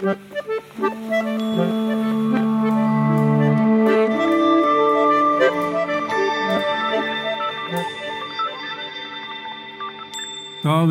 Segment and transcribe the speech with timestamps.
[0.00, 0.14] Da vil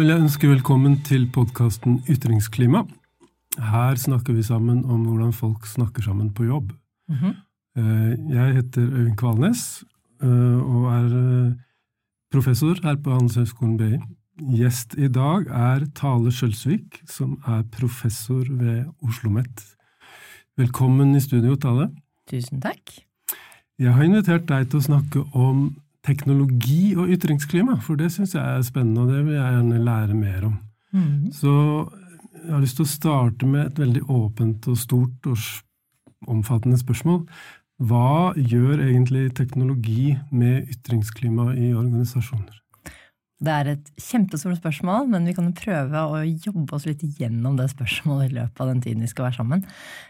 [0.05, 2.83] jeg ønske velkommen til podkasten Ytringsklima.
[3.57, 6.71] Her snakker vi sammen om hvordan folk snakker sammen på jobb.
[7.09, 7.33] Mm -hmm.
[8.33, 9.83] Jeg heter Øyvind Kvalnes
[10.21, 11.53] eh, og er eh,
[12.31, 13.97] professor her på Handelshøyskolen BI.
[14.39, 19.63] Gjest i dag er Tale Skjølsvik, som er professor ved Oslo OsloMet.
[20.59, 21.89] Velkommen i studio, Tale.
[22.29, 22.93] Tusen takk.
[23.79, 25.65] Jeg har invitert deg til å snakke om
[26.07, 30.15] teknologi og ytringsklima, for det syns jeg er spennende, og det vil jeg gjerne lære
[30.15, 30.55] mer om.
[30.95, 31.31] Mm.
[31.35, 31.53] Så
[32.39, 37.25] jeg har lyst til å starte med et veldig åpent og stort og omfattende spørsmål.
[37.79, 42.55] Hva gjør egentlig teknologi med ytringsklima i organisasjoner?
[43.39, 47.55] Det er et kjempestort spørsmål, men vi kan jo prøve å jobbe oss litt gjennom
[47.55, 49.61] det spørsmålet i løpet av den tiden vi skal være sammen.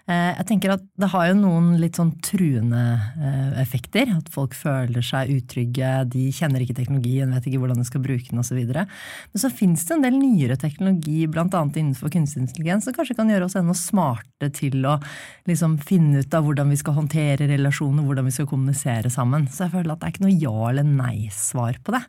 [0.09, 2.81] Eh, jeg tenker at Det har jo noen litt sånn truende
[3.21, 4.09] eh, effekter.
[4.17, 8.31] At folk føler seg utrygge, de kjenner ikke teknologien, vet ikke hvordan de skal bruke
[8.31, 8.57] den osv.
[8.65, 11.45] Men så fins det en del nyere teknologi, bl.a.
[11.45, 14.97] innenfor kunstig intelligens, som kanskje kan gjøre oss enda smarte til å
[15.45, 19.45] liksom finne ut av hvordan vi skal håndtere relasjoner, hvordan vi skal kommunisere sammen.
[19.53, 22.03] Så jeg føler at det er ikke noe ja eller nei-svar på det.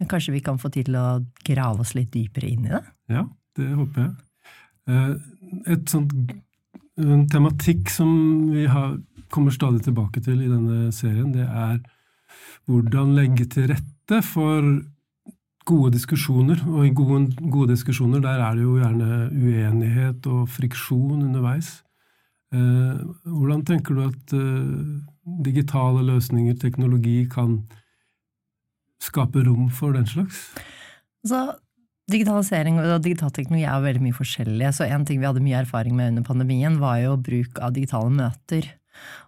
[0.00, 1.06] Men kanskje vi kan få tid til å
[1.46, 2.82] grave oss litt dypere inn i det?
[3.12, 3.26] Ja,
[3.58, 4.12] det håper jeg.
[4.88, 5.10] Eh,
[5.76, 6.14] et sånt,
[7.00, 8.12] en tematikk som
[8.52, 8.96] vi har,
[9.32, 11.78] kommer stadig tilbake til i denne serien, det er
[12.70, 14.66] hvordan legge til rette for
[15.68, 16.62] gode diskusjoner.
[16.68, 21.80] Og i gode, gode diskusjoner der er det jo gjerne uenighet og friksjon underveis.
[22.52, 24.82] Eh, hvordan tenker du at eh,
[25.44, 27.62] digitale løsninger, teknologi, kan
[29.02, 30.46] skape rom for den slags?
[31.26, 31.44] Så
[32.10, 35.94] Digitalisering og digitalteknologi er er veldig mye forskjellige, så en ting vi hadde mye erfaring
[35.94, 38.66] med under pandemien, var jo bruk av digitale møter.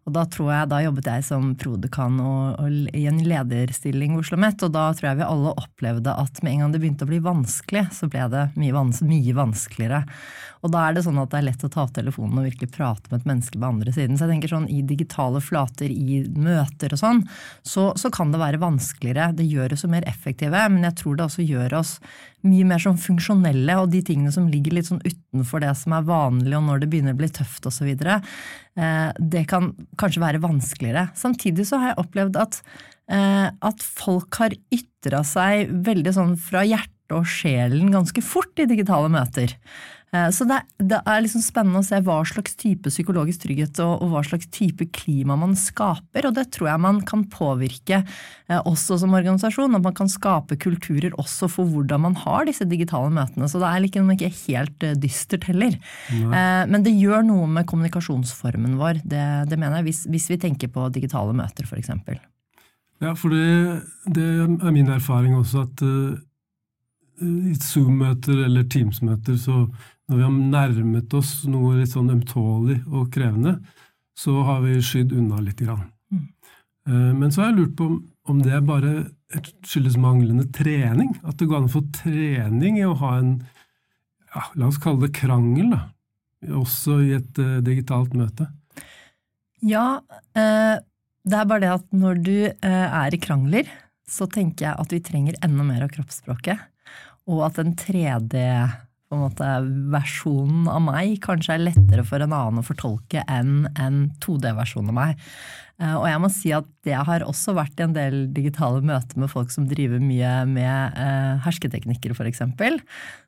[0.05, 4.34] Og da tror jeg, da jobbet jeg som prodekan og, og, i en lederstilling Oslo
[4.34, 7.11] OsloMet, og da tror jeg vi alle opplevde at med en gang det begynte å
[7.11, 10.02] bli vanskelig, så ble det mye, vans mye vanskeligere.
[10.64, 12.70] Og da er det sånn at det er lett å ta opp telefonen og virkelig
[12.73, 14.17] prate med et menneske på andre siden.
[14.17, 17.20] Så jeg tenker sånn i digitale flater, i møter og sånn,
[17.61, 19.33] så, så kan det være vanskeligere.
[19.36, 21.98] Det gjør oss mer effektive, men jeg tror det også gjør oss
[22.45, 26.08] mye mer sånn funksjonelle, og de tingene som ligger litt sånn utenfor det som er
[26.08, 31.08] vanlig, og når det begynner å bli tøft osv., eh, det kan kanskje være vanskeligere.
[31.18, 32.60] Samtidig så har jeg opplevd at,
[33.12, 38.68] eh, at folk har ytra seg veldig sånn fra hjertet og sjelen ganske fort i
[38.70, 39.52] digitale møter.
[40.14, 43.97] Eh, så det, det, er liksom spennende å se hva slags type psykologisk trygghet og,
[43.98, 48.61] og, hva slags type klima man skaper, og det tror jeg man kan påvirke eh,
[48.61, 49.75] også som organisasjon.
[49.75, 53.48] At man kan skape kulturer også for hvordan man har disse digitale møtene.
[53.51, 55.75] Så det er liksom ikke helt eh, dystert heller.
[56.14, 56.45] Nei.
[56.70, 60.70] Men det gjør noe med kommunikasjonsformen vår, det, det mener jeg, hvis, hvis, vi tenker
[60.73, 61.91] på digitale møter f.eks.
[63.02, 65.83] Ja, for det, det, er min erfaring også at
[67.23, 69.64] i Zoom-møter eller Teams-møter så
[70.08, 73.57] når vi har nærmet oss noe litt sånn ømtålig og krevende,
[74.19, 75.63] så har vi skydd unna litt.
[75.64, 75.86] Grann.
[76.13, 76.27] Mm.
[76.89, 77.89] Eh, men så har jeg lurt på
[78.30, 78.92] om det bare
[79.67, 81.14] skyldes manglende trening.
[81.25, 83.36] At det går an å få trening i å ha en
[84.35, 85.83] ja, la oss kalle det krangel, da.
[86.58, 88.48] Også i et uh, digitalt møte.
[89.64, 90.77] Ja, uh,
[91.25, 93.70] det er bare det at når du uh, er i krangler,
[94.11, 96.61] så tenker jeg at vi trenger enda mer av kroppsspråket.
[97.30, 98.40] Og at en 3D
[99.08, 99.48] på en måte
[99.92, 104.96] versjonen av meg kanskje er lettere for en annen å fortolke enn en 2D-versjon av
[104.96, 105.24] meg.
[105.83, 109.18] Eh, og jeg må si at det har også vært i en del digitale møter
[109.18, 112.45] med folk som driver mye med eh, hersketeknikker, f.eks.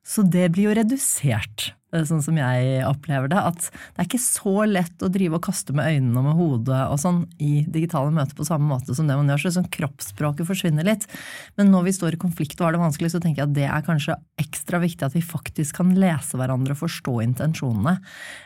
[0.07, 3.41] Så det blir jo redusert, eh, sånn som jeg opplever det.
[3.41, 6.83] At det er ikke så lett å drive og kaste med øynene og med hodet
[6.85, 9.47] og sånn i digitale møter på samme måte som det man gjør.
[9.49, 11.09] Så sånn kroppsspråket forsvinner litt.
[11.59, 13.67] Men når vi står i konflikt og har det vanskelig, så tenker jeg at det
[13.67, 17.97] er kanskje ekstra viktig at vi faktisk kan lese hverandre og forstå intensjonene.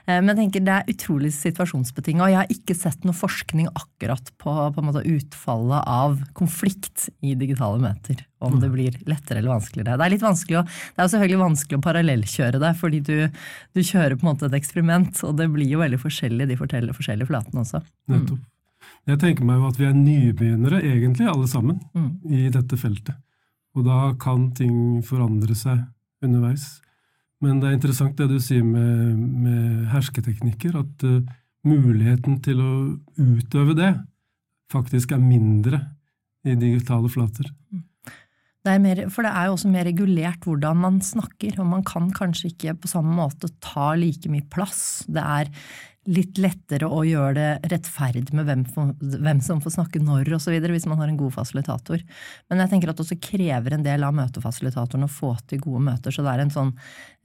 [0.09, 4.00] Men jeg tenker det er utrolig situasjonsbetinga, og jeg har ikke sett noe forskning akkurat
[4.01, 8.25] akkurat på, på utfallet av konflikt i digitale møter.
[8.41, 8.73] Om det mm.
[8.73, 9.99] blir lettere eller vanskeligere.
[9.99, 13.17] Det er litt vanskelig å, det er selvfølgelig vanskelig å parallellkjøre det, fordi du,
[13.77, 16.97] du, kjører på en måte et eksperiment, og det blir jo veldig forskjellig de forteller
[16.97, 17.83] forskjellige flatene også.
[18.09, 18.39] Mm.
[19.11, 22.11] Jeg tenker meg jo at vi er nybegynnere, egentlig, alle sammen, mm.
[22.33, 23.21] i dette feltet.
[23.77, 25.85] Og da kan ting forandre seg
[26.25, 26.81] underveis.
[27.45, 31.21] Men det er interessant det du sier med, med hersketeknikker, at uh,
[31.67, 32.73] muligheten til å
[33.21, 33.93] utøve det
[34.71, 35.81] faktisk er mindre
[36.47, 37.51] i digitale flater.
[38.61, 41.85] Det er mer, for det er jo også mer regulert hvordan man snakker, og man
[41.87, 45.07] kan kanskje ikke på samme måte ta like mye plass.
[45.09, 45.53] Det er
[46.09, 48.63] litt lettere å gjøre det rettferdig med hvem,
[49.21, 52.01] hvem som får snakke når osv., hvis man har en god fasilitator.
[52.49, 55.85] Men jeg tenker at det også krever en del av møtefasilitatoren å få til gode
[55.91, 56.15] møter.
[56.15, 56.73] Så det er en sånn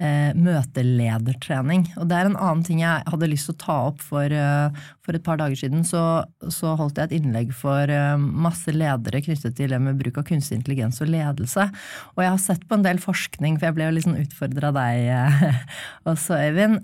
[0.03, 1.87] eh, møteledertrening.
[2.01, 4.83] Og det er en annen ting jeg hadde lyst til å ta opp for, eh,
[5.05, 5.87] for et par dager siden.
[5.87, 6.03] Så,
[6.51, 10.27] så, holdt jeg et innlegg for eh, masse ledere knyttet til det med bruk av
[10.27, 11.69] kunstig intelligens og ledelse.
[12.17, 14.79] Og jeg har sett på en del forskning, for jeg ble jo liksom utfordra av
[14.81, 15.65] deg uh,
[16.11, 16.81] også, Øyvind.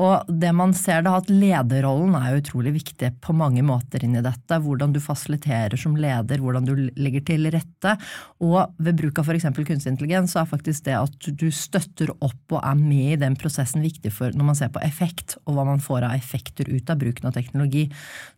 [0.00, 4.58] og det man ser da, at lederrollen er utrolig viktig på mange måter inni dette.
[4.64, 7.94] Hvordan du fasiliterer som leder, hvordan du legger til rette.
[8.44, 9.48] Og ved bruk av f.eks.
[9.56, 13.36] kunstig intelligens, så er faktisk det at du støtter opp og er med i den
[13.40, 16.90] prosessen viktig for når man ser på effekt, og hva man får av effekter ut
[16.90, 17.86] av bruken av teknologi.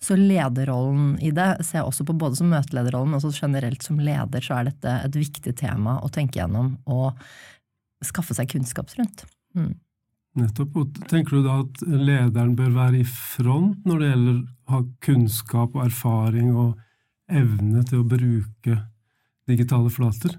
[0.02, 4.00] Så lederrollen i det ser jeg også på både som møtelederrollen, men også generelt som
[4.02, 7.12] leder, så er dette et viktig tema å tenke gjennom og
[8.02, 9.26] skaffe seg kunnskap rundt.
[9.56, 9.75] Mm.
[10.38, 10.76] Nettopp.
[10.81, 14.81] Og tenker du da at lederen bør være i front når det gjelder å ha
[15.05, 16.79] kunnskap og erfaring og
[17.32, 18.79] evne til å bruke
[19.50, 20.38] digitale flater?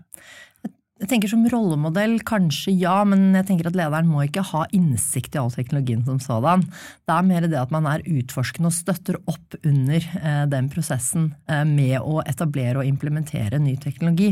[1.03, 5.35] Jeg tenker Som rollemodell kanskje ja, men jeg tenker at lederen må ikke ha innsikt
[5.35, 6.63] i all teknologien som sådan.
[7.03, 11.33] Det er mer det at man er utforskende og støtter opp under eh, den prosessen
[11.51, 14.29] eh, med å etablere og implementere ny teknologi.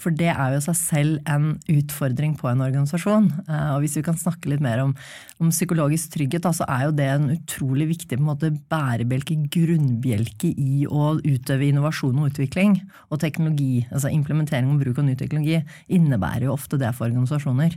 [0.00, 3.30] For det er jo seg selv en utfordring på en organisasjon.
[3.46, 4.92] Eh, og hvis vi kan snakke litt mer om,
[5.40, 9.38] om psykologisk trygghet, da, så er jo det en utrolig viktig på en måte, bærebjelke,
[9.56, 12.76] grunnbjelke i å utøve innovasjon og utvikling.
[13.08, 15.62] Og teknologi, altså implementering og bruk av ny teknologi
[16.10, 17.76] innebærer jo ofte det for organisasjoner.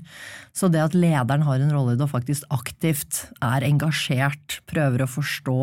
[0.56, 5.06] Så det at lederen har en rolle i det og faktisk aktivt er engasjert, prøver
[5.06, 5.58] å forstå,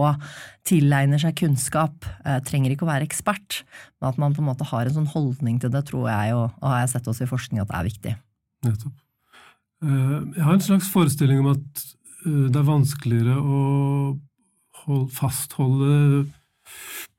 [0.70, 3.62] tilegner seg kunnskap, eh, trenger ikke å være ekspert,
[4.00, 6.50] men at man på en måte har en sånn holdning til det, tror jeg, og,
[6.62, 8.16] og har jeg sett også i forskning, at det er viktig.
[8.70, 8.98] Nettopp.
[9.84, 11.86] Eh, jeg har en slags forestilling om at
[12.26, 16.26] eh, det er vanskeligere å fastholde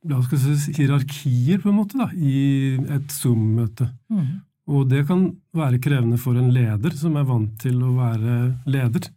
[0.09, 3.91] la oss si, hierarkier på en måte da, i et Zoom-møte.
[4.11, 4.41] Mm.
[4.71, 5.25] Og det kan
[5.57, 8.37] være krevende for en leder som er vant til å være
[8.71, 9.09] leder.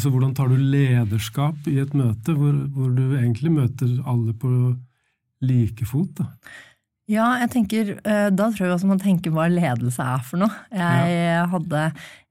[0.00, 4.50] Så hvordan tar du lederskap i et møte hvor, hvor du egentlig møter alle på
[5.44, 6.14] like fot?
[6.20, 6.30] da?
[7.10, 10.62] Ja, jeg tenker, eh, da tror jeg også man tenker hva ledelse er for noe.
[10.72, 11.82] Jeg hadde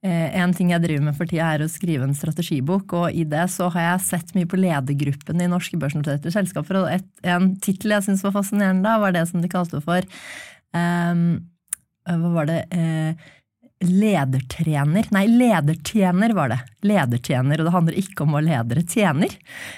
[0.01, 3.21] eh, En ting jeg driver med for tida, er å skrive en strategibok, og i
[3.29, 7.51] det så har jeg sett mye på ledergruppen i norske børsnoterte selskaper, og et, en
[7.61, 10.09] tittel jeg syntes var fascinerende da, var det som de kalte for
[10.73, 11.52] um, Eh,
[12.09, 13.31] hva var det eh,
[13.83, 16.59] Ledertrener Nei, ledertjener var det.
[16.87, 19.33] Ledertjener, og det handler ikke om hva ledere tjener.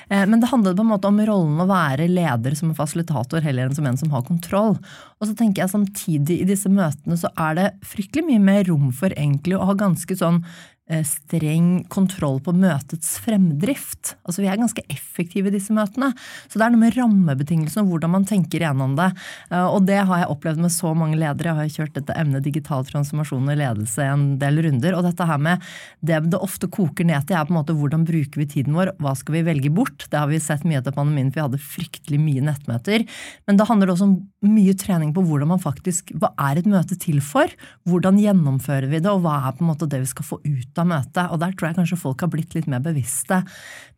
[0.09, 3.45] Eh, men det handlet på en måte om rollen å være leder som en fasilitator
[3.45, 4.77] heller enn som en som har kontroll.
[5.19, 8.89] Og så tenker jeg samtidig i disse møtene så er det fryktelig mye mer rom
[8.95, 10.41] for egentlig å ha ganske sånn
[10.85, 14.11] Eh, streng kontroll på møtets fremdrift.
[14.21, 16.11] Altså Vi er ganske effektive i disse møtene.
[16.45, 19.07] Så det er noe med rammebetingelsene og hvordan man tenker gjennom det.
[19.49, 21.55] Eh, og det har jeg opplevd med så mange ledere.
[21.55, 24.93] Jeg har kjørt dette emnet digital transformasjon og ledelse en del runder.
[24.93, 25.65] Og dette her med
[26.05, 28.93] det det ofte koker ned til, er på en måte hvordan bruker vi tiden vår?
[29.01, 30.05] Hva skal vi velge bort?
[30.05, 33.09] Det har vi sett mye etter pandemien, for vi hadde fryktelig mye nettmøter.
[33.49, 34.15] Men det handler også om
[34.53, 37.51] mye trening på hvordan man faktisk Hva er et møte til for?
[37.87, 40.81] Hvordan gjennomfører vi det, og hva er på en måte det vi skal få ut
[40.81, 41.23] av møtet.
[41.29, 43.41] Og der tror jeg kanskje folk har blitt litt mer bevisste.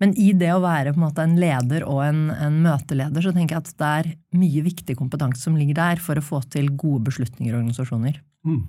[0.02, 3.34] Men i det å være på en måte en leder og en, en møteleder, så
[3.36, 6.70] tenker jeg at det er mye viktig kompetanse som ligger der for å få til
[6.78, 8.22] gode beslutninger i organisasjoner.
[8.48, 8.62] Mm.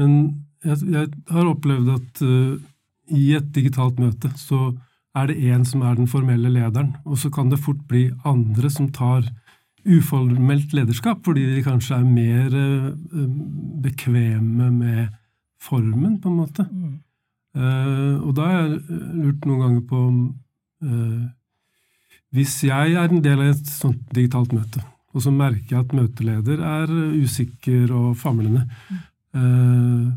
[0.00, 0.16] Men
[0.64, 2.56] jeg, jeg, har opplevd at uh,
[3.14, 4.72] i et digitalt møte så
[5.14, 8.70] er det én som er den formelle lederen, og så kan det fort bli andre
[8.72, 9.28] som tar
[9.84, 12.90] uformelt lederskap, fordi de kanskje er mer uh,
[13.84, 15.08] bekvemme med
[15.60, 16.66] formen, på en måte.
[16.70, 16.98] Mm.
[17.54, 20.16] Uh, og da har jeg lurt noen ganger på om
[20.82, 21.20] uh,
[22.34, 24.82] Hvis jeg er en del av et sånt digitalt møte,
[25.14, 28.64] og så merker jeg at møteleder er usikker og famlende,
[29.38, 30.10] uh,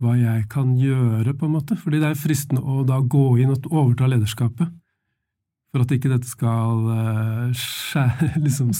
[0.00, 1.76] hva jeg kan gjøre, på en måte.
[1.76, 4.72] Fordi det er fristende å da gå inn og overta lederskapet.
[5.70, 6.88] For at ikke dette skal
[7.54, 8.72] skjære, liksom,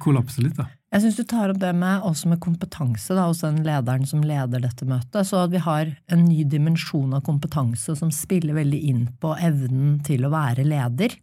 [0.00, 0.68] kollapse litt, da.
[0.88, 4.22] Jeg syns du tar opp det med, også med kompetanse da, hos den lederen som
[4.24, 5.20] leder dette møtet.
[5.28, 9.98] Så at vi har en ny dimensjon av kompetanse som spiller veldig inn på evnen
[10.06, 11.18] til å være leder.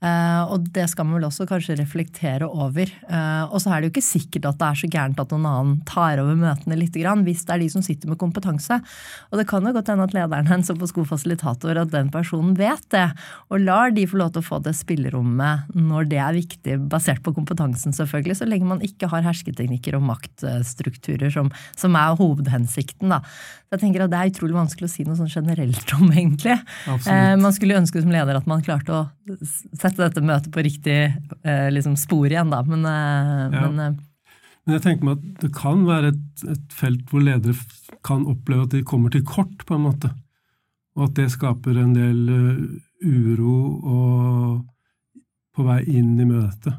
[0.00, 2.88] Uh, og det skal man vel også kanskje reflektere over.
[3.04, 5.48] Uh, og så er det jo ikke sikkert at det er så gærent at noen
[5.50, 8.80] annen tar over møtene litt, hvis det er de som sitter med kompetanse.
[9.28, 12.86] Og det kan jo godt hende at lederen hennes på skofasilitator, at den personen vet
[12.94, 13.10] det,
[13.52, 17.20] og lar de få lov til å få det spillerommet når det er viktig, basert
[17.26, 23.12] på kompetansen selvfølgelig, så lenge man ikke har hersketeknikker og maktstrukturer som, som er hovedhensikten.
[23.12, 23.20] Da.
[23.68, 26.56] Så jeg tenker at Det er utrolig vanskelig å si noe sånn generelt om, egentlig.
[26.88, 29.02] Uh, man skulle ønske som leder at man klarte å
[29.46, 30.98] sette sette dette møtet på riktig
[31.42, 32.62] eh, liksom, spor igjen, da.
[32.66, 33.66] Men, eh, ja.
[33.66, 37.56] men, eh, men, jeg tenker meg at det kan være et, et, felt hvor ledere
[38.06, 40.12] kan oppleve at de kommer til kort, på en måte.
[40.98, 42.22] Og at det skaper en del
[43.00, 44.62] uro og
[45.56, 46.76] på vei inn i møtet.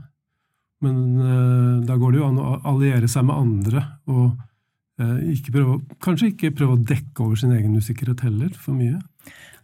[0.82, 4.32] Men uh, da går det jo an å alliere seg med andre og
[4.98, 8.98] uh, ikke prøve, kanskje ikke prøve å dekke over sin egen usikkerhet heller for mye.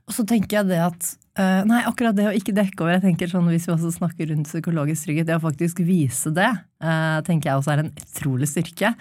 [0.08, 1.10] Og så tenker jeg det at
[1.40, 4.32] uh, Nei, akkurat det å ikke dekke over, jeg tenker sånn hvis vi også snakker
[4.32, 6.52] rundt psykologisk trygghet, det å faktisk vise det,
[6.84, 8.96] uh, tenker jeg også er en utrolig styrke.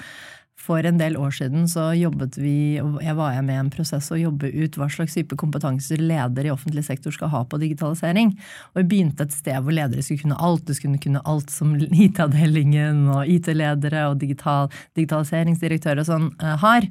[0.66, 4.08] For en del år siden så jobbet vi, og jeg var med i en prosess
[4.10, 8.32] å jobbe ut hva slags type kompetanser ledere i offentlig sektor skal ha på digitalisering.
[8.72, 10.64] Og vi begynte et sted hvor ledere skulle kunne alt.
[10.66, 16.88] Du skulle kunne alt som IT-avdelingen og IT-ledere og digital, digitaliseringsdirektører og sånn uh, har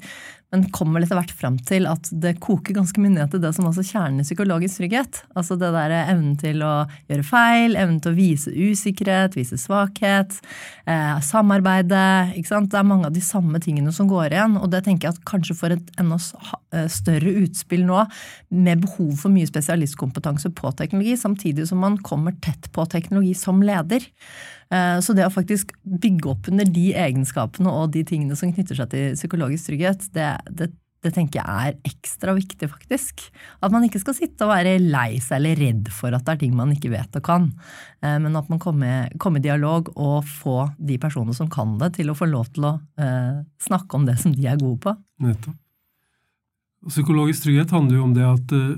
[0.56, 3.66] men kommer etter hvert fram til at det koker ganske mye ned til det som
[3.68, 5.20] også kjernen i psykologisk trygghet.
[5.36, 6.72] Altså det der evnen til å
[7.10, 10.38] gjøre feil, evnen til å vise usikkerhet, vise svakhet,
[10.88, 12.32] eh, samarbeide.
[12.38, 12.70] ikke sant?
[12.72, 14.56] Det er mange av de samme tingene som går igjen.
[14.62, 16.16] Og det tenker jeg at kanskje får et enda
[16.72, 18.06] eh, større utspill nå,
[18.50, 23.60] med behov for mye spesialistkompetanse på teknologi, samtidig som man kommer tett på teknologi som
[23.60, 24.08] leder.
[24.72, 28.78] Eh, så det å faktisk bygge opp under de egenskapene og de tingene som knytter
[28.78, 30.70] seg til psykologisk trygghet, det, det,
[31.06, 33.26] det tenker jeg er ekstra viktig, faktisk.
[33.62, 36.42] At man ikke skal sitte og være lei seg eller redd for at det er
[36.42, 37.50] ting man ikke vet og kan.
[38.02, 41.94] Eh, men at man kommer, kommer i dialog og får de personene som kan det,
[42.00, 44.96] til å få lov til å eh, snakke om det som de er gode på.
[45.22, 45.62] Nettopp.
[46.86, 48.76] Psykologisk trygghet handler jo om det at uh,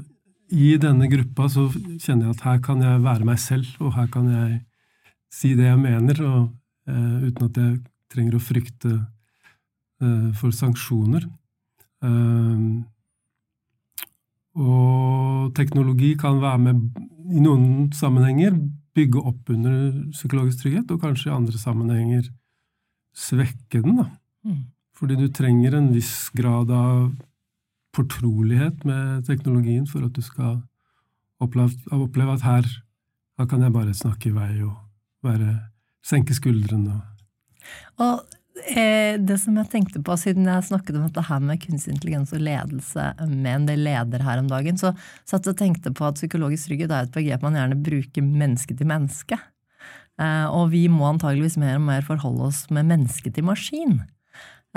[0.49, 1.66] i denne gruppa så
[2.00, 4.62] kjenner jeg at her kan jeg være meg selv, og her kan jeg
[5.32, 6.49] si det jeg mener, og,
[6.90, 7.78] uh, uten at jeg
[8.12, 8.94] trenger å frykte
[10.02, 11.28] uh, for sanksjoner.
[12.04, 12.80] Uh,
[14.58, 16.82] og teknologi kan være med
[17.28, 18.56] i noen sammenhenger
[18.99, 22.26] bygge opp under psykologisk trygghet, og kanskje i andre sammenhenger
[23.14, 24.00] svekke den.
[24.00, 24.08] da.
[24.47, 24.64] Mm.
[24.99, 27.12] Fordi du trenger en viss grad av
[27.94, 30.61] fortrolighet med teknologien for at du skal
[31.42, 32.68] oppleve, oppleve at her,
[33.38, 34.75] her kan jeg bare snakke i vei og
[35.25, 35.54] bare
[36.04, 37.00] senke skuldrene.
[38.00, 38.22] Og
[38.70, 42.32] eh, det som jeg tenkte på, siden jeg snakket om dette her med kunstig intelligens
[42.37, 44.94] og ledelse med en del leder her om dagen, så
[45.28, 48.76] satt jeg og tenkte på at psykologisk trygghet er et begrep man gjerne bruker menneske
[48.78, 49.40] til menneske.
[50.18, 54.00] Eh, og vi må antageligvis mer og mer forholde oss med menneske til maskin.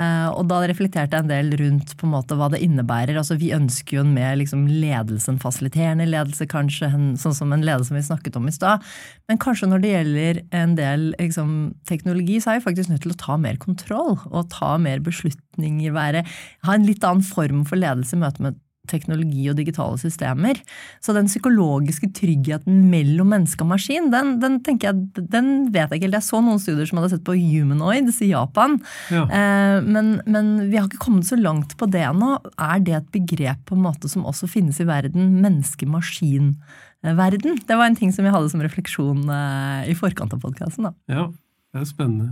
[0.00, 3.18] Eh, og da reflekterte jeg en del rundt på en måte hva det innebærer.
[3.20, 7.52] Altså Vi ønsker jo en mer liksom, ledelse, en fasiliterende ledelse, kanskje, en, sånn som
[7.52, 8.84] en ledelse vi snakket om i stad.
[9.28, 11.54] Men kanskje når det gjelder en del liksom,
[11.88, 15.92] teknologi, så er vi faktisk nødt til å ta mer kontroll og ta mer beslutninger.
[15.92, 16.24] Være,
[16.64, 20.58] ha en litt annen form for ledelse i møte med teknologi og digitale systemer.
[21.02, 26.08] Så den psykologiske tryggheten mellom menneske og maskin, den, den, jeg, den vet jeg ikke
[26.08, 26.18] helt.
[26.18, 28.70] Jeg så noen studier som hadde sett på humanoids i Japan.
[29.14, 29.22] Ja.
[29.26, 32.30] Eh, men, men, vi har ikke kommet så langt på det nå.
[32.58, 35.22] Er det et begrep på en måte som også finnes i verden?
[35.44, 37.52] Menneske-maskin-verden?
[37.68, 40.84] Det var en ting som vi hadde som refleksjon eh, i forkant av podkasten.
[41.12, 41.24] Ja,
[41.72, 42.28] det er spennende.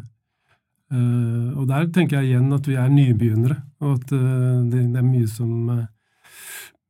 [0.90, 4.98] Uh, og der tenker jeg igjen at vi er nybegynnere, og at uh, det, det,
[4.98, 5.86] er mye som uh,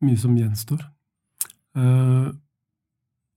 [0.05, 0.81] mye som gjenstår.
[1.77, 2.29] Uh,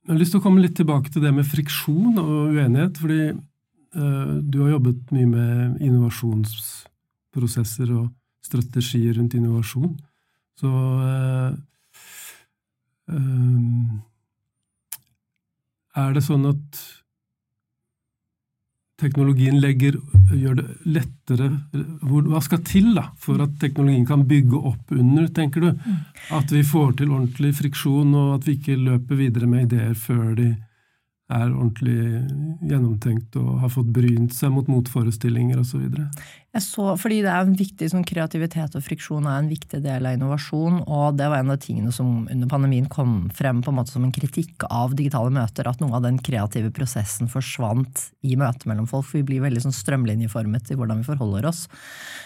[0.04, 2.96] jeg har lyst til å komme litt tilbake til det med friksjon og uenighet.
[3.00, 8.06] fordi uh, du har jobbet mye med innovasjonsprosesser og
[8.44, 9.94] strategier rundt innovasjon.
[10.60, 11.52] Så uh,
[15.94, 16.80] er det sånn at
[19.02, 19.98] teknologien legger,
[20.32, 21.50] gjør det lettere
[22.04, 25.72] hvor, Hva skal til da, for at teknologien kan bygge opp under, tenker du?
[25.74, 26.04] Mm.
[26.38, 30.36] At vi får til ordentlig friksjon, og at vi ikke løper videre med ideer før
[30.38, 30.52] de
[31.34, 32.22] er ordentlig
[32.70, 35.88] gjennomtenkt og har fått brynt seg mot motforestillinger osv.?
[36.62, 40.14] Så, fordi det er en viktig sånn, Kreativitet og friksjon er en viktig del av
[40.14, 40.84] innovasjon.
[40.86, 44.04] Og det var en av tingene som under pandemien kom frem på en måte som
[44.06, 45.66] en kritikk av digitale møter.
[45.66, 49.08] At noe av den kreative prosessen forsvant i møtet mellom folk.
[49.10, 51.64] For vi blir veldig sånn strømlinjeformet i hvordan vi forholder oss.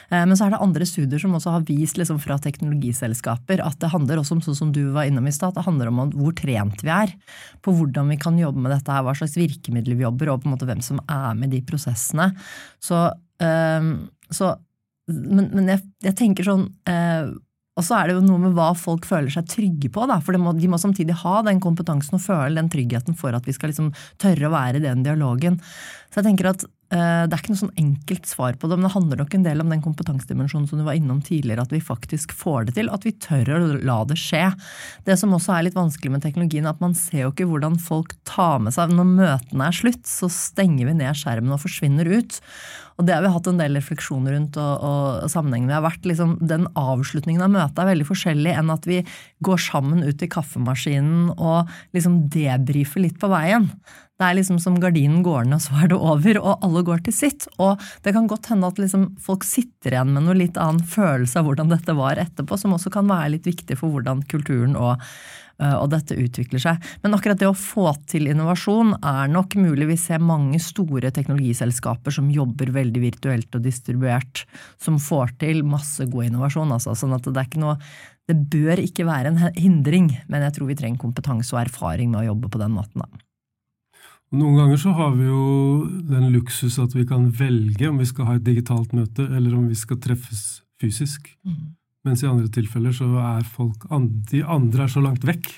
[0.10, 3.79] Eh, men så er det andre studier som også har vist liksom, fra teknologiselskaper at
[3.79, 6.36] det handler også om sånn som du var innom i stad, det handler om hvor
[6.36, 7.15] trent vi er.
[7.63, 10.50] På hvordan vi kan jobbe med dette her, hva slags virkemidler vi jobber, og på
[10.50, 12.34] en måte hvem som er med de prosessene.
[12.84, 13.91] Så um,
[14.34, 14.53] så,
[15.07, 17.29] men, men jeg, jeg, tenker sånn eh,
[17.79, 20.07] Og så er det jo noe med hva folk føler seg trygge på.
[20.10, 23.38] Da, for de må, de må, samtidig ha den kompetansen og føle den tryggheten for
[23.38, 25.62] at vi skal liksom tørre å være i den dialogen.
[26.10, 28.88] Så jeg tenker at Eh, det er ikke noe sånn enkelt svar på det, men
[28.88, 31.81] det handler nok en del om den kompetansedimensjonen som du var innom tidligere, at vi
[31.84, 34.46] faktisk får det til, at vi tør å la det skje.
[35.03, 37.75] Det som også er litt vanskelig med teknologien, er at man ser jo ikke hvordan
[37.81, 42.07] folk tar med seg Når møtene er slutt, så stenger vi ned skjermen og forsvinner
[42.07, 42.39] ut.
[42.98, 46.08] Og det har vi hatt en del refleksjoner rundt, og, og sammenhengen vi har vært.
[46.10, 49.04] Liksom, den avslutningen av møtet er veldig forskjellig enn at vi
[49.46, 53.70] går sammen ut i kaffemaskinen og liksom debrifer litt på veien.
[54.18, 57.04] Det er liksom som gardinen går ned, og så er det over, og alle går
[57.06, 57.46] til sitt.
[57.62, 61.38] Og det kan godt hende at liksom folk sitter igjen med noe litt annen følelse
[61.38, 64.98] av hvordan dette var etterpå, som også kan være litt viktig for hvordan kulturen og,
[65.57, 66.83] og dette utvikler seg.
[67.03, 69.87] Men akkurat det å få til innovasjon er nok mulig.
[69.89, 74.45] Vi ser mange store teknologiselskaper som jobber veldig virtuelt og distribuert,
[74.81, 76.75] som får til masse god innovasjon.
[76.75, 76.93] Altså.
[76.97, 77.79] Sånn at det er ikke noe
[78.27, 82.25] det bør ikke være en hindring, men jeg tror vi trenger kompetanse og erfaring med
[82.25, 83.05] å jobbe på den måten.
[83.05, 83.23] Da.
[84.35, 85.43] Noen ganger så har vi jo
[86.09, 89.69] den luksus at vi kan velge om vi skal ha et digitalt møte, eller om
[89.71, 91.31] vi skal treffes fysisk.
[91.47, 91.77] Mm.
[92.07, 93.87] Mens i andre tilfeller så er folk
[94.31, 95.49] De andre er så langt vekk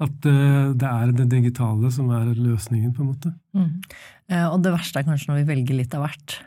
[0.00, 3.32] at uh, det er det digitale som er løsningen, på en måte.
[3.52, 3.82] Mm.
[4.32, 6.38] Uh, og det verste er kanskje når vi velger litt av hvert.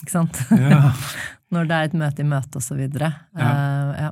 [0.00, 0.40] Ikke sant?
[0.56, 0.94] Ja.
[1.54, 3.12] når det er et møte i møte, og så videre.
[3.36, 3.50] Ja.
[3.50, 4.08] Uh, ja.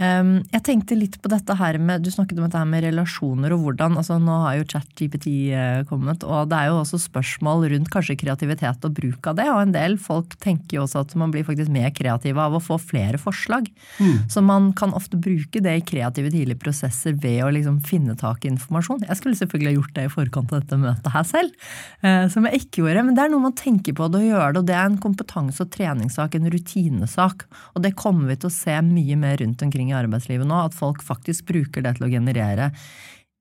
[0.00, 3.52] Um, jeg tenkte litt på dette her med Du snakket om dette her med relasjoner
[3.52, 7.66] og hvordan altså Nå har jo ChatGPT uh, kommet, og det er jo også spørsmål
[7.74, 9.48] rundt kanskje kreativitet og bruk av det.
[9.52, 12.62] Og en del folk tenker jo også at man blir faktisk mer kreativ av å
[12.64, 13.68] få flere forslag.
[13.98, 14.30] Mm.
[14.32, 18.46] Så man kan ofte bruke det i kreative tidlige prosesser ved å liksom finne tak
[18.46, 19.04] i informasjon.
[19.04, 21.68] Jeg skulle selvfølgelig ha gjort det i forkant av dette møtet her selv,
[22.06, 23.04] uh, som jeg ikke gjorde.
[23.10, 25.00] Men det er noe man tenker på det å gjøre det, og det er en
[25.04, 27.44] kompetanse- og treningssak, en rutinesak.
[27.76, 30.76] Og det kommer vi til å se mye mer rundt omkring i arbeidslivet nå, at
[30.76, 32.70] folk faktisk bruker det til å generere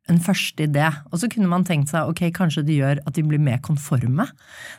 [0.10, 0.88] en første idé.
[1.10, 4.26] Og så kunne man tenkt seg ok, kanskje det gjør at de blir mer konforme.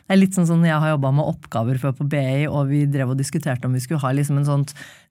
[0.05, 2.83] Det er litt sånn som jeg har jobba med oppgaver før på BI, og vi
[2.91, 4.67] drev og diskuterte om vi skulle ha liksom en sånn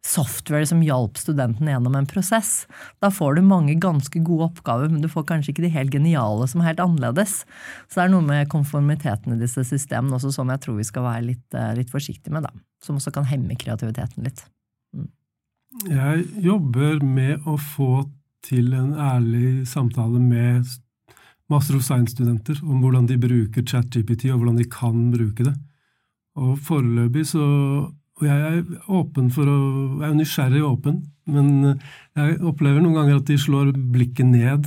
[0.07, 2.65] software som hjalp studenten gjennom en prosess.
[3.05, 6.49] Da får du mange ganske gode oppgaver, men du får kanskje ikke de helt geniale
[6.51, 7.43] som er helt annerledes.
[7.89, 11.07] Så det er noe med konformiteten i disse systemene også som jeg tror vi skal
[11.09, 12.55] være litt, eh, litt forsiktige med, da.
[12.85, 14.45] Som også kan hemme kreativiteten litt.
[15.71, 18.03] Jeg jobber med å få
[18.43, 20.67] til en ærlig samtale med
[21.51, 25.55] Master of Science-studenter om hvordan de bruker ChatGPT, og hvordan de kan bruke det.
[26.39, 27.47] Og foreløpig så
[28.21, 29.61] Og jeg er åpen for å
[30.03, 31.79] Jeg er nysgjerrig åpen, men
[32.19, 34.67] jeg opplever noen ganger at de slår blikket ned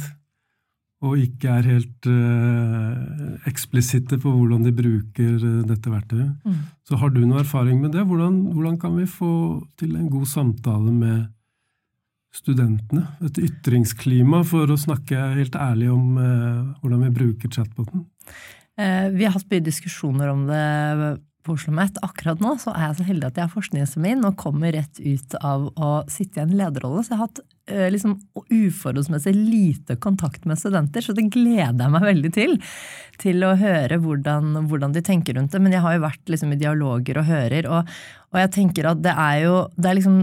[1.03, 6.31] og ikke er helt uh, eksplisitte på hvordan de bruker uh, dette verktøyet.
[6.47, 6.61] Mm.
[6.87, 8.05] Så har du noe erfaring med det?
[8.07, 9.33] Hvordan, hvordan, kan vi få
[9.79, 11.25] til en god samtale med
[12.33, 13.05] studentene?
[13.27, 18.07] Et ytringsklima, for å snakke helt ærlig om uh, hvordan vi bruker chatboten?
[18.73, 20.61] vi har hatt mye diskusjoner om det
[21.43, 21.99] på Oslo OsloMet.
[22.05, 24.99] Akkurat nå så er jeg så heldig at jeg har forskningsen min og kommer rett
[25.03, 27.03] ut av å sitte i en lederrolle.
[27.03, 28.17] Så jeg har hatt liksom
[28.51, 32.57] uforholdsmessig lite kontakt med studenter, så det gleder jeg meg veldig til.
[33.21, 35.61] Til å høre hvordan, hvordan de tenker rundt det.
[35.63, 37.69] Men jeg har jo vært liksom i dialoger og hører.
[37.71, 37.95] og
[38.33, 40.15] og jeg tenker at det er jo det er liksom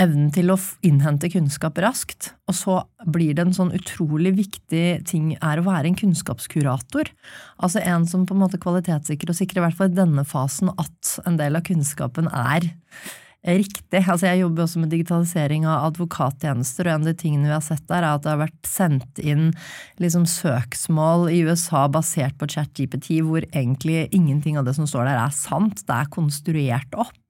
[0.00, 2.34] evnen til å innhente kunnskap raskt.
[2.50, 2.76] Og så
[3.08, 7.08] blir det en sånn utrolig viktig ting er å være en kunnskapskurator.
[7.56, 10.74] Altså en som på en måte kvalitetssikrer og sikrer i hvert fall i denne fasen
[10.76, 12.68] at en del av kunnskapen er
[13.44, 14.00] riktig.
[14.00, 17.64] Altså jeg jobber også med digitalisering av advokattjenester, og en av de tingene vi har
[17.64, 19.50] sett der, er at det har vært sendt inn
[20.02, 25.20] liksom søksmål i USA basert på ChatGPT, hvor egentlig ingenting av det som står der
[25.26, 25.84] er sant.
[25.84, 27.20] Det er konstruert opp.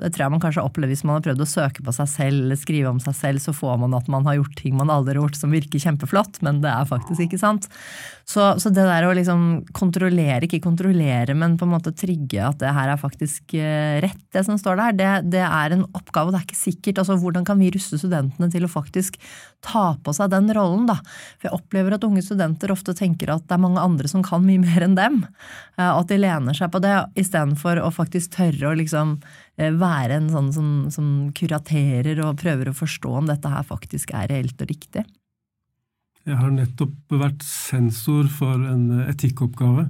[0.00, 2.46] Det tror jeg man kanskje opplever hvis man har prøvd å søke på seg selv
[2.46, 5.14] eller skrive om seg selv, så får man at man har gjort ting man aldri
[5.14, 7.68] har gjort som virker kjempeflott, men det er faktisk ikke sant.
[8.24, 9.42] Så, så det der å liksom
[9.76, 14.22] kontrollere, ikke kontrollere, men på en måte trygge at det her er faktisk eh, rett,
[14.32, 17.02] det som står der, det, det er en oppgave, og det er ikke sikkert.
[17.02, 19.20] Altså, hvordan kan vi ruste studentene til å faktisk
[19.64, 20.98] ta på seg den rollen, da?
[21.36, 24.44] For jeg opplever at unge studenter ofte tenker at det er mange andre som kan
[24.44, 25.22] mye mer enn dem,
[25.76, 29.18] eh, og at de lener seg på det, istedenfor å faktisk tørre å liksom
[29.56, 34.10] Eh, være en sånn som, som, kuraterer og prøver å forstå om dette her faktisk
[34.16, 35.04] er reelt og riktig.
[36.24, 39.88] Jeg har nettopp vært sensor for en etikkoppgave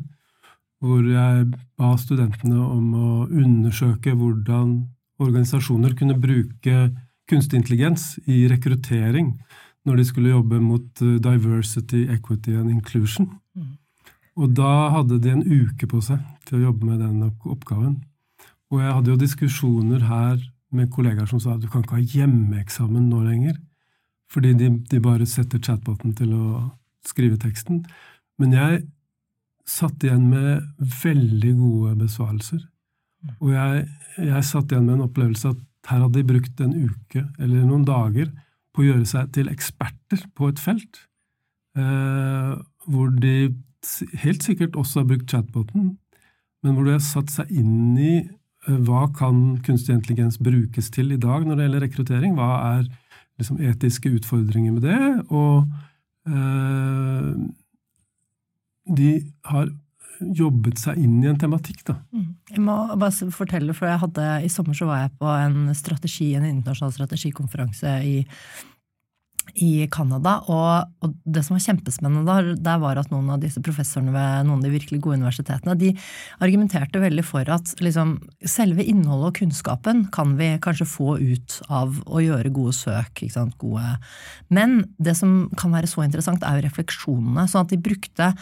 [0.85, 1.47] hvor jeg
[1.79, 4.75] ba studentene om å undersøke hvordan
[5.23, 6.89] organisasjoner kunne bruke
[7.31, 9.31] kunstig intelligens i rekruttering
[9.85, 13.31] når de skulle jobbe mot eh, diversity, equity and inclusion.
[13.57, 13.77] Mm.
[14.41, 17.99] Og da hadde de en uke på seg til å jobbe med den oppgaven.
[18.73, 20.41] Og jeg hadde jo diskusjoner her
[20.75, 23.61] med kollegaer som sa at du kan ikke ha hjemmeeksamen nå lenger,
[24.35, 26.47] fordi de, de bare setter chatboten til å
[27.07, 27.85] skrive teksten.
[28.41, 28.81] Men jeg
[29.69, 30.65] satt igjen med
[31.03, 32.65] veldig gode besvarelser.
[33.39, 33.85] Og jeg,
[34.19, 37.85] jeg satt igjen med en opplevelse at her hadde de brukt en uke eller noen
[37.89, 38.31] dager
[38.75, 41.05] på å gjøre seg til eksperter på et felt,
[41.79, 42.55] eh,
[42.91, 43.37] hvor de
[44.25, 45.93] helt sikkert også har brukt chatboten,
[46.65, 48.15] men hvor de har satt seg inn i
[48.65, 52.37] Eh, hva kan kunstig intelligens brukes til i dag når det gjelder rekruttering?
[52.39, 52.89] Hva er
[53.41, 55.01] liksom etiske utfordringer med det?
[55.35, 55.65] Og
[56.29, 57.31] eh,
[58.99, 59.11] de
[59.51, 59.73] har
[60.21, 61.97] jobbet seg inn i en tematikk, da.
[62.15, 62.29] Mm.
[62.53, 66.31] Jeg må bare fortelle, for jeg hadde, I sommer så var jeg på en strategi,
[66.35, 68.15] en internasjonal strategikonferanse i
[69.55, 70.39] i Canada.
[70.51, 74.49] Og, og, det som var kjempespennende der, der, var at noen av disse professorene ved
[74.49, 75.93] noen av de virkelig gode universitetene de
[76.45, 78.17] argumenterte veldig for at liksom,
[78.49, 83.25] selve innholdet og kunnskapen kan vi kanskje få ut av å gjøre gode søk.
[83.61, 83.97] Gode.
[84.55, 87.47] Men det som kan være så interessant, er jo refleksjonene.
[87.51, 88.33] sånn at de brukte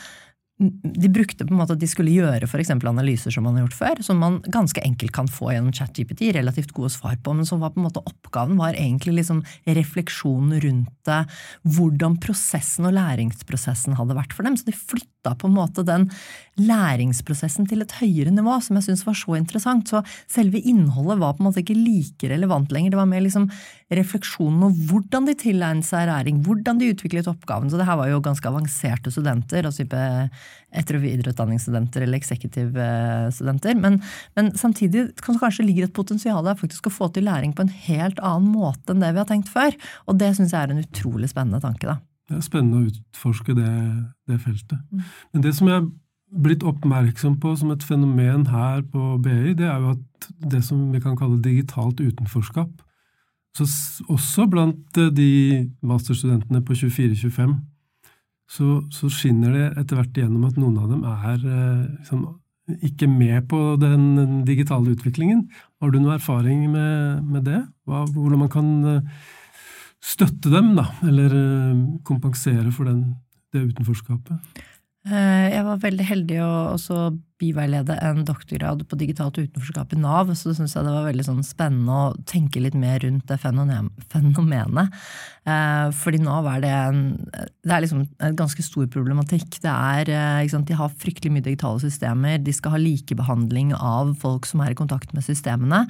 [0.82, 3.78] de brukte på en måte at de skulle gjøre for analyser som man har gjort
[3.78, 7.60] før, som man ganske enkelt kan få gjennom ChatGPT, relativt gode svar på, men som
[7.62, 11.20] var på en måte oppgaven var egentlig liksom refleksjonen rundt det,
[11.62, 14.56] hvordan prosessen og læringsprosessen hadde vært for dem.
[14.58, 16.08] Så de flytta på en måte den
[16.60, 19.88] læringsprosessen til et høyere nivå, som jeg syntes var så interessant.
[19.88, 22.92] Så selve innholdet var på en måte ikke like relevant lenger.
[22.92, 23.46] Det var mer liksom
[23.92, 27.70] refleksjonen om hvordan de tilegnet seg læring, hvordan de utviklet oppgaven.
[27.70, 30.02] Så det her var jo ganske avanserte studenter, altså type
[30.72, 33.80] etter- og videreutdanningsstudenter eller eksekutivstudenter.
[33.80, 34.00] Men,
[34.36, 37.66] men samtidig kan det kanskje ligger et potensial der faktisk å få til læring på
[37.66, 39.76] en helt annen måte enn det vi har tenkt før.
[40.08, 41.88] Og det syns jeg er en utrolig spennende tanke.
[41.88, 42.00] da.
[42.32, 43.72] Det er spennende å utforske det,
[44.30, 44.78] det feltet.
[44.88, 45.02] Mm.
[45.34, 45.90] Men det som jeg
[46.42, 50.86] blitt oppmerksom på som et fenomen her på BI, det er jo at det som
[50.94, 52.72] vi kan kalle digitalt utenforskap
[53.52, 53.66] så
[54.08, 57.52] Også blant eh, de masterstudentene på 24-25
[58.52, 62.24] så, så, skinner det etter hvert igjennom at noen av dem er eh, liksom,
[62.88, 65.46] ikke med på den digitale utviklingen.
[65.80, 67.62] Har du noe erfaring med, med det?
[67.88, 69.22] Hva, hvordan man kan eh,
[70.02, 71.34] støtte dem, da, eller
[72.06, 73.04] kompensere for den,
[73.54, 74.62] det utenforskapet?
[75.02, 76.96] Eh, jeg var veldig heldig å også
[77.42, 81.24] biveilede en doktorgrad på digitalt utenforskap i Nav, så det syns jeg det var veldig
[81.26, 85.00] sånn spennende å tenke litt mer rundt det fenomenet.
[85.42, 89.58] Eh, fordi Nav er det en Det er liksom en ganske stor problematikk.
[89.58, 92.38] Det er, eh, sant, De har fryktelig mye digitale systemer.
[92.38, 95.88] De skal ha likebehandling av folk som er i kontakt med systemene.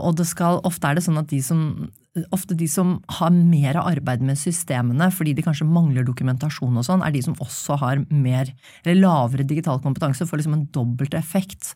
[0.00, 1.90] Og det skal, ofte er det sånn at de som
[2.34, 7.02] ofte de som har mer arbeid med systemene fordi de kanskje mangler dokumentasjon, og sånn,
[7.02, 8.52] er de som også har mer,
[8.84, 11.74] eller lavere digital kompetanse, får liksom en dobbelt effekt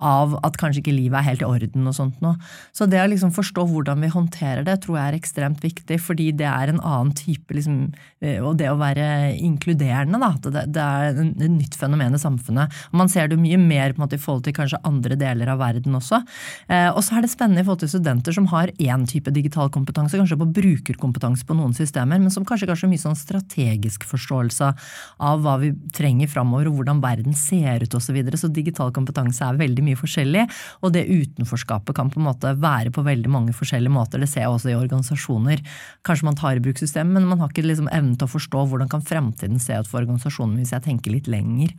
[0.00, 2.38] av at kanskje ikke livet er helt i orden og sånt noe.
[2.76, 6.30] Så det å liksom forstå hvordan vi håndterer det, tror jeg er ekstremt viktig, fordi
[6.36, 7.92] det er en annen type liksom,
[8.24, 10.32] eh, Og det å være inkluderende, da.
[10.40, 12.72] Det, det er et nytt fenomen i samfunnet.
[12.96, 15.60] Man ser det mye mer på en måte, i forhold til kanskje andre deler av
[15.60, 16.22] verden også.
[16.68, 19.68] Eh, og så er det spennende i forhold til studenter som har én type digital
[19.68, 24.70] kompetanse, kanskje på brukerkompetanse på noen systemer, men som kanskje kanskje mye sånn strategisk forståelse
[25.18, 28.10] av hva vi trenger framover, og hvordan verden ser ut osv.
[28.10, 28.34] Så, videre.
[28.34, 30.48] så digital kompetanse er veldig mye forskjellig,
[30.82, 34.18] og det utenforskapet kan på en måte være på veldig mange forskjellige måter.
[34.18, 35.62] Det ser jeg også i organisasjoner.
[36.02, 38.64] Kanskje man tar i bruk systemet, men man har ikke liksom evnen til å forstå
[38.66, 41.70] hvordan kan fremtiden se ut for organisasjonen hvis jeg tenker litt lenger.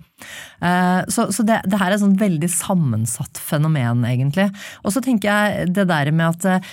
[0.64, 4.48] Eh, så, så det, det, her er et sånn veldig sammensatt fenomen, egentlig.
[4.86, 6.64] Og så tenker jeg det der med at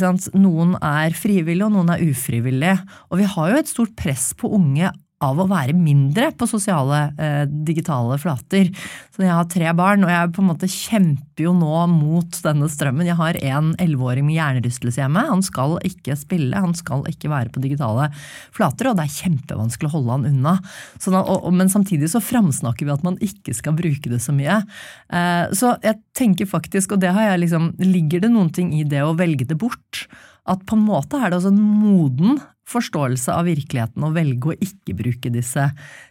[0.00, 2.78] sant, noen er frivillige, og noen er ufrivillige.
[3.10, 4.90] Og vi har jo et stort press på unge
[5.24, 8.68] av å være mindre på sosiale eh, digitale flater.
[9.14, 12.68] Så jeg har tre barn, og jeg på en måte kjemper jo nå mot denne
[12.68, 13.08] strømmen.
[13.08, 15.24] Jeg har en elleveåring med hjernerystelse hjemme.
[15.30, 18.10] Han skal ikke spille, han skal ikke være på digitale
[18.54, 20.54] flater, og det er kjempevanskelig å holde han unna.
[21.00, 24.36] Sånn at, og, men samtidig så framsnakker vi at man ikke skal bruke det så
[24.36, 24.60] mye.
[25.08, 28.84] Eh, så jeg tenker faktisk, og det har jeg liksom, ligger det noen ting i
[28.84, 30.04] det å velge det bort?
[30.46, 32.38] At på en måte er det også en moden
[32.70, 35.68] forståelse av virkeligheten å velge å ikke bruke disse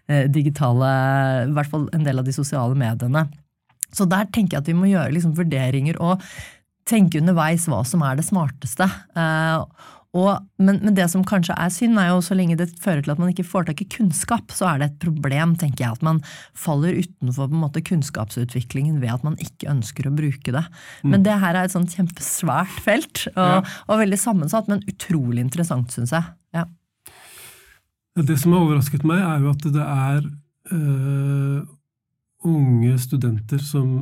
[0.07, 0.91] eh, digitale,
[1.49, 3.25] i hvert fall en del av de sosiale mediene.
[3.95, 6.23] Så der tenker jeg at vi må gjøre liksom vurderinger og
[6.87, 8.87] tenke underveis hva som er det smarteste.
[9.17, 13.03] Eh, og, men, men, det som kanskje er synd, er jo så lenge det fører
[13.03, 15.97] til at man ikke får tak i kunnskap, så er det et problem, tenker jeg,
[15.97, 16.21] at man
[16.55, 20.63] faller utenfor på en måte kunnskapsutviklingen ved at man ikke ønsker å bruke det.
[21.03, 21.11] Mm.
[21.11, 23.59] Men det her er et sånt kjempesvært felt, og, ja.
[23.89, 26.31] og veldig sammensatt, men utrolig interessant, syns jeg.
[26.55, 26.63] Ja.
[28.23, 30.21] Det som har overrasket meg, er jo at det er
[30.71, 31.59] øh,
[32.47, 33.97] unge studenter som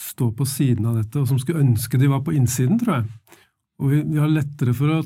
[0.00, 3.40] står på siden av dette, og som skulle ønske de var på innsiden, tror jeg.
[3.80, 5.02] Og vi, vi har lettere for å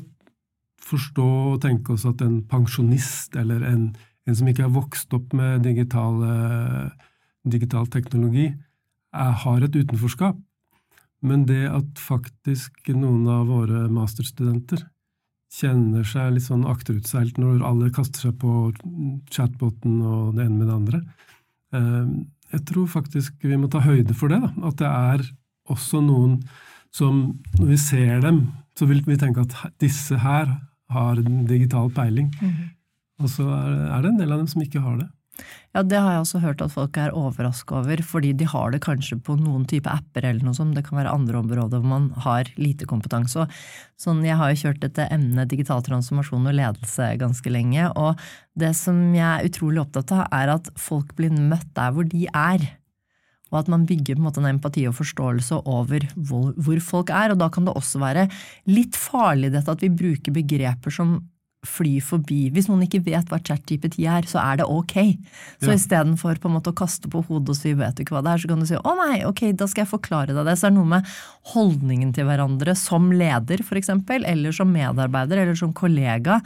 [0.85, 3.87] forstå og tenke oss at en pensjonist eller en,
[4.27, 6.19] en som ikke har vokst opp med digital,
[7.45, 8.51] digital teknologi,
[9.15, 10.37] er, har et utenforskap.
[11.25, 14.83] Men det at faktisk noen av våre masterstudenter
[15.55, 18.71] kjenner seg litt sånn akterutseilt når alle kaster seg på
[19.31, 21.01] chatboten og det ene med det andre
[21.77, 22.07] eh,
[22.55, 24.41] Jeg tror faktisk vi må ta høyde for det.
[24.43, 24.51] Da.
[24.69, 25.25] At det er
[25.71, 26.39] også noen
[26.95, 28.43] som, når vi ser dem,
[28.77, 30.51] så vil vi tenke at disse her
[30.93, 32.31] har en digital peiling.
[32.41, 32.71] Mm.
[33.23, 35.09] Og så er det en del av dem som ikke har det.
[35.75, 38.79] Ja, det har jeg også hørt at folk er overraska over, fordi de har det
[38.85, 40.75] kanskje på noen type apper eller noe sånt.
[40.77, 43.47] Det kan være andre områder hvor man har lite kompetanse.
[43.99, 48.15] sånn, jeg har jo kjørt dette emnet digital transformasjon og ledelse ganske lenge, og
[48.55, 52.27] det som jeg er utrolig opptatt av, er at folk blir møtt der hvor de
[52.31, 52.69] er.
[53.53, 57.13] Og at man bygger på en måte en empati og forståelse over hvor, hvor, folk
[57.13, 57.33] er.
[57.33, 58.27] Og da kan det også være
[58.71, 61.19] litt farlig dette at vi bruker begreper som
[61.65, 62.47] flyr forbi.
[62.53, 64.95] Hvis noen ikke vet hva ChatGPT er, så er det ok.
[65.63, 65.77] Så ja.
[65.79, 68.51] istedenfor på å kaste på hodet og si 'vet du ikke hva det er', så
[68.51, 70.57] kan du si 'å nei, ok, da skal jeg forklare deg det'.
[70.57, 71.05] Så er det noe med
[71.53, 76.41] holdningen til hverandre som leder, f.eks., eller som medarbeider, eller som kollega.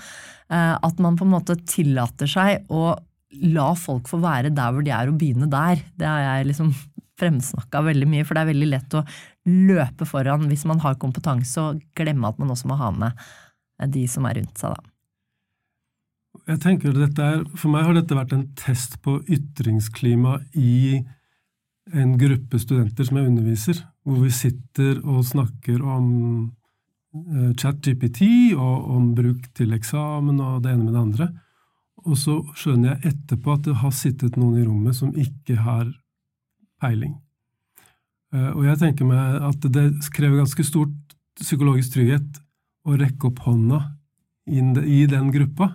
[0.49, 2.95] Eh, at man på en måte tillater seg å
[3.29, 5.83] la folk få være der hvor de er, og begynne der.
[5.99, 6.71] Det har jeg liksom
[7.19, 9.03] fremsnakka veldig mye, for det er veldig lett å
[9.49, 14.05] løpe foran hvis man har kompetanse, og glemme at man også må ha med de
[14.11, 14.95] som er rundt seg, da.
[16.49, 21.01] Jeg tenker dette er, For meg har dette vært en test på ytringsklima i
[21.89, 26.07] en gruppe studenter som jeg underviser, hvor vi sitter og snakker om
[27.17, 28.21] uh, ChatGPT
[28.55, 31.29] og om bruk til eksamen og det ene med det andre.
[32.09, 35.89] Og så skjønner jeg etterpå at det har sittet noen i rommet som ikke har
[36.81, 37.19] peiling.
[38.33, 42.41] Eh, og jeg tenker meg at det krever ganske stort psykologisk trygghet
[42.89, 43.83] å rekke opp hånda
[44.49, 45.69] i den gruppa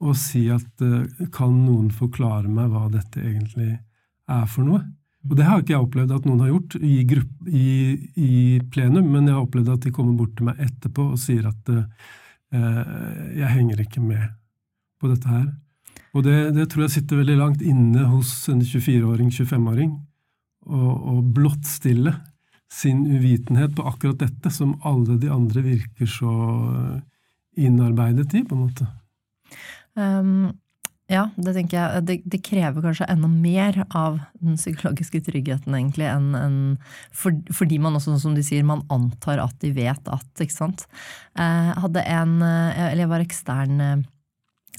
[0.00, 3.74] og si at eh, kan noen forklare meg hva dette egentlig
[4.30, 4.82] er for noe?
[5.28, 7.70] Og det har ikke jeg opplevd at noen har gjort i, gruppe, i,
[8.16, 8.34] i
[8.72, 11.68] plenum, men jeg har opplevd at de kommer bort til meg etterpå og sier at
[11.68, 11.82] uh,
[13.36, 14.22] jeg henger ikke med
[15.00, 15.48] på dette her.
[16.14, 19.92] Og det, det tror jeg sitter veldig langt inne hos en 24-åring, 25-åring,
[20.70, 22.12] å blottstille
[22.70, 26.32] sin uvitenhet på akkurat dette, som alle de andre virker så
[27.58, 28.86] innarbeidet i, på en måte.
[29.98, 30.50] Um,
[31.10, 32.02] ja, det tenker jeg.
[32.06, 36.60] Det, det, krever kanskje enda mer av den psykologiske tryggheten, egentlig, enn en,
[37.10, 40.86] for, fordi man også, som de sier, man antar at de vet at, ikke sant.
[41.34, 44.06] Jeg eh, hadde en eh, Eller jeg var ekstern eh,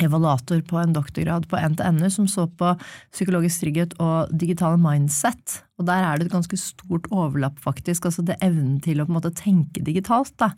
[0.06, 2.74] evaluator på en doktorgrad på NTNU som så på
[3.14, 5.62] psykologisk trygghet og digitale mindset.
[5.80, 8.06] Og der er det et ganske stort overlapp, faktisk.
[8.10, 10.34] Altså det evnen til å måte tenke digitalt.
[10.38, 10.52] da.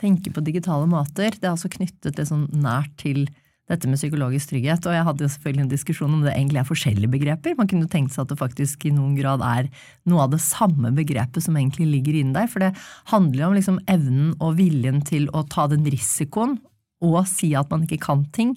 [0.00, 1.34] Tenke på digitale måter.
[1.34, 3.26] Det er altså knyttet sånn nært til
[3.68, 4.86] dette med psykologisk trygghet.
[4.88, 7.58] Og jeg hadde jo selvfølgelig en diskusjon om det egentlig er forskjellige begreper.
[7.58, 9.68] Man kunne tenkt seg at det faktisk i noen grad er
[10.08, 12.48] noe av det samme begrepet som egentlig ligger inne der.
[12.50, 12.72] For det
[13.12, 16.58] handler jo om liksom evnen og viljen til å ta den risikoen
[17.04, 18.56] og si at man ikke kan ting,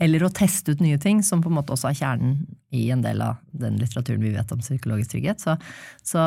[0.00, 2.38] eller å teste ut nye ting, som på en måte også er kjernen
[2.72, 5.42] i en del av den litteraturen vi vet om psykologisk trygghet.
[5.42, 5.56] Så,
[6.06, 6.26] så,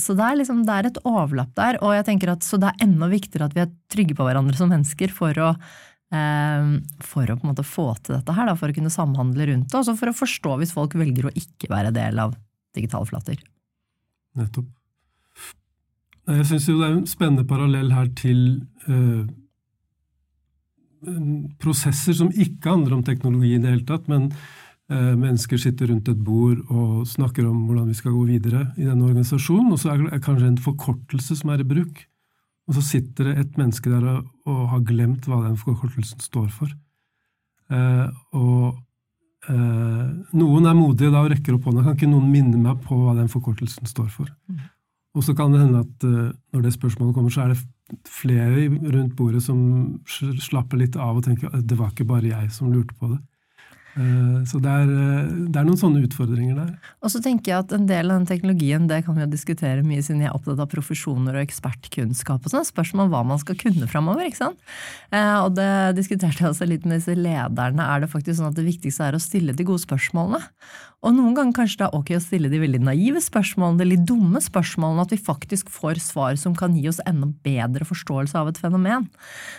[0.00, 2.72] så det, er liksom, det er et overlapp der, og jeg tenker at så det
[2.72, 5.52] er enda viktigere at vi er trygge på hverandre som mennesker for å,
[6.10, 6.72] eh,
[7.06, 9.84] for å på en måte få til dette her, for å kunne samhandle rundt det,
[9.84, 12.34] og for å forstå hvis folk velger å ikke være del av
[12.74, 13.38] digitale flater.
[14.34, 14.66] Nettopp.
[16.24, 18.38] Jeg syns det er en spennende parallell her til
[18.88, 19.28] uh,
[21.62, 24.30] prosesser som ikke handler om teknologi i det hele tatt, men
[24.92, 28.84] Eh, mennesker sitter rundt et bord og snakker om hvordan vi skal gå videre i
[28.84, 32.02] denne organisasjonen, og så er det kanskje en forkortelse som er i bruk.
[32.68, 36.50] Og så sitter det et menneske der og, og har glemt hva den forkortelsen står
[36.52, 36.68] for.
[37.72, 38.76] Eh, og
[39.48, 41.86] eh, noen er modige da og rekker opp hånda.
[41.86, 44.28] Kan ikke noen minne meg på hva den forkortelsen står for?
[44.52, 44.60] Mm.
[45.14, 47.60] Og så kan det hende at uh, når det spørsmålet kommer, så er det
[48.08, 49.60] flere rundt bordet som
[50.08, 53.20] slapper litt av og tenker at det var ikke bare jeg som lurte på det.
[53.94, 56.72] Eh, så det er, eh, det er, noen sånne utfordringer der.
[57.04, 59.86] Og så tenker jeg at En del av den teknologien det kan vi jo diskutere
[59.86, 62.42] mye siden jeg er opptatt av profesjoner og ekspertkunnskap.
[62.44, 64.26] og sånn, Spørsmål om hva man skal kunne framover.
[64.26, 64.58] ikke sant?
[65.12, 67.86] Eh, og det diskuterte jeg også litt med disse lederne.
[67.86, 70.42] Er det faktisk sånn at det viktigste er å stille de gode spørsmålene?
[71.04, 74.04] Og noen ganger kanskje det er ok å stille de veldig naive spørsmålene, de litt
[74.08, 78.48] dumme spørsmålene, at vi faktisk får svar som kan gi oss enda bedre forståelse av
[78.48, 79.10] et fenomen.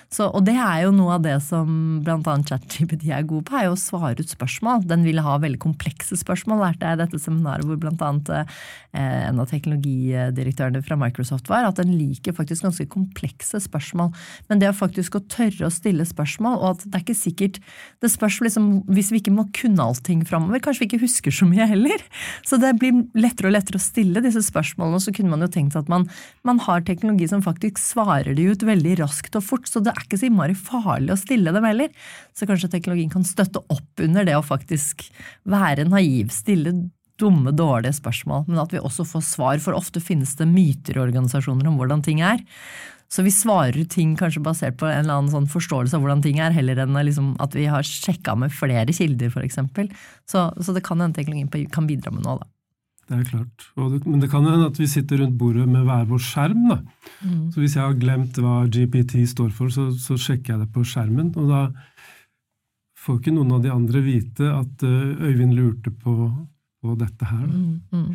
[0.09, 2.17] Så, og det er jo noe av det som bl.a.
[2.49, 4.83] ChatGPT er god på, er jo å svare ut spørsmål.
[4.89, 8.11] Den ville ha veldig komplekse spørsmål, lærte jeg i dette seminaret hvor bl.a.
[8.95, 14.13] Eh, en av teknologidirektørene fra Microsoft var, at den liker faktisk ganske komplekse spørsmål.
[14.49, 17.61] Men det å faktisk å tørre å stille spørsmål, og at det er ikke sikkert
[18.01, 21.47] Det spørs liksom, hvis vi ikke må kunne allting framover, kanskje vi ikke husker så
[21.49, 22.01] mye heller.
[22.45, 25.01] Så det blir lettere og lettere å stille disse spørsmålene.
[25.01, 26.07] Så kunne man jo tenkt at man,
[26.47, 30.05] man har teknologi som faktisk svarer de ut veldig raskt og fort, så det er
[30.05, 31.91] ikke så innmari farlig å stille dem heller.
[32.35, 35.03] Så kanskje teknologien kan støtte opp under det å faktisk
[35.43, 36.77] være naiv, stille
[37.19, 41.03] dumme, dårlige spørsmål, men at vi også får svar, for ofte finnes det myter i
[41.03, 42.39] organisasjoner om hvordan ting er.
[43.11, 46.41] Så vi svarer ting kanskje basert på en eller annen sånn forståelse av hvordan ting
[46.41, 49.61] er, heller enn liksom at vi har sjekka med flere kilder, f.eks.
[50.27, 52.49] Så, så det kan hende teknologien kan bidra med noe, da.
[53.05, 53.65] Det er klart.
[53.77, 56.63] Det, men det kan hende at vi sitter rundt bordet med hver vår skjerm.
[56.71, 56.79] da.
[57.21, 57.51] Mm.
[57.53, 60.81] Så hvis jeg har glemt hva GPT står for, så, så, sjekker jeg det på
[60.89, 61.29] skjermen.
[61.37, 61.67] Og da
[63.05, 66.15] får ikke noen av de andre vite at uh, Øyvind lurte på,
[66.81, 67.45] på dette her.
[67.45, 68.09] Mm, mm.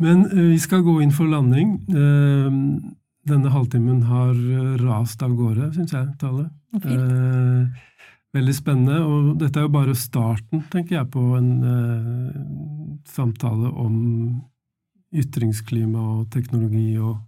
[0.00, 1.76] Men uh, vi skal gå inn for landing.
[1.90, 2.94] Uh,
[3.28, 4.32] denne halvtimen har
[4.80, 6.48] rast av gårde, syns jeg, Tale.
[6.78, 7.66] Eh,
[8.36, 9.00] veldig spennende.
[9.04, 13.96] Og dette er jo bare starten, tenker jeg, på en eh, samtale om
[15.10, 17.18] ytringsklima og teknologi og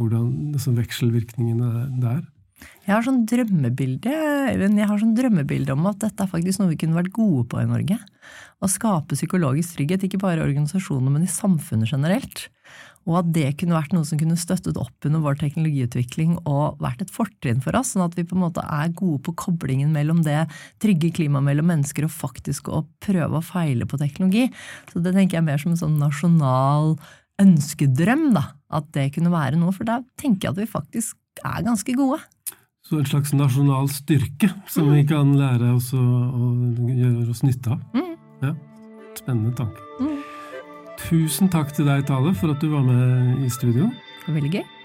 [0.00, 2.22] hvordan liksom, vekselvirkningene der.
[2.86, 6.80] Jeg har sånn drømmebilde jeg har sånn drømmebilde om at dette er faktisk noe vi
[6.80, 7.98] kunne vært gode på i Norge.
[8.62, 12.48] Å skape psykologisk trygghet, ikke bare i organisasjoner, men i samfunnet generelt.
[13.08, 17.02] Og at det kunne vært noe som kunne støttet opp under vår teknologiutvikling og vært
[17.02, 20.20] et fortrinn for oss, sånn at vi på en måte er gode på koblingen mellom
[20.26, 20.44] det
[20.82, 24.46] trygge klimaet mellom mennesker og faktisk å prøve å feile på teknologi.
[24.92, 26.94] Så det tenker jeg mer som en sånn nasjonal
[27.42, 28.46] ønskedrøm, da.
[28.72, 32.22] At det kunne være noe, for da tenker jeg at vi faktisk er ganske gode.
[32.82, 34.94] Så en slags nasjonal styrke som mm.
[34.96, 36.50] vi kan lære oss å, å
[36.90, 37.82] gjøre oss nytte av.
[37.94, 38.12] Mm.
[38.42, 38.54] Ja,
[39.18, 39.86] Spennende tanke.
[40.00, 40.18] Mm.
[41.02, 43.90] Tusen takk til deg, Tale, for at du var med i studio.
[44.26, 44.81] Veldig gøy.